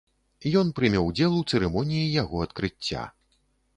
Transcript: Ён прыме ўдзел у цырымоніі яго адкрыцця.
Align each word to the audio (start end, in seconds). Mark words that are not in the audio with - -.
Ён 0.61 0.71
прыме 0.79 1.03
ўдзел 1.03 1.35
у 1.39 1.43
цырымоніі 1.49 2.07
яго 2.23 2.43
адкрыцця. 2.47 3.05